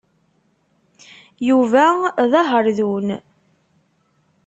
Yuba 1.47 1.85
d 2.31 2.33
aherdun. 2.41 3.07